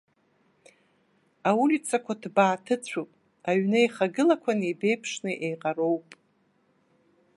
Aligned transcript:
Аулицақәа 1.49 2.13
ҭбааҭыцәуп, 2.21 3.09
аҩны 3.49 3.77
еихагылақәа 3.81 4.51
неибеиԥшны 4.59 5.31
еиҟароуп. 5.45 6.07